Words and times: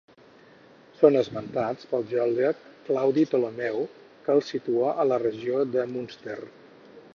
Són 1.01 1.17
esmentats 1.19 1.89
pel 1.91 2.07
geògraf 2.13 2.63
Claudi 2.89 3.27
Ptolemeu 3.29 3.79
que 4.25 4.35
els 4.39 4.49
situa 4.55 4.95
a 5.05 5.09
la 5.13 5.23
regió 5.27 5.63
de 5.77 5.87
Munster. 5.95 6.43